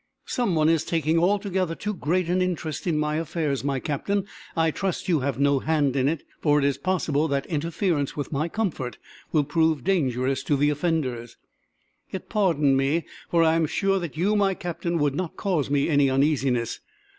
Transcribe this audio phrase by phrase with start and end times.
[0.25, 4.25] "Some one is taking altogether too great an interest in my affairs, my Captain.
[4.57, 8.31] I trust you have no hand in it, for it is possible that interference with
[8.31, 8.97] my comfort
[9.31, 11.37] will prove dangerous to the offenders.
[12.09, 15.87] Yet, pardon me, for I am sure that you, my Captain, would not cause me
[15.87, 16.79] any uneasiness.